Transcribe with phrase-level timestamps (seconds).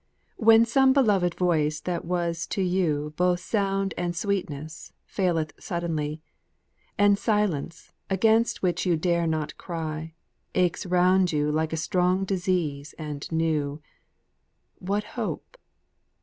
[0.37, 6.23] "When some beloved voice that was to you Both sound and sweetness, faileth suddenly,
[6.97, 10.15] And silence, against which you dare not cry,
[10.55, 13.79] Aches round you like a strong disease and new,
[14.79, 15.55] What hope?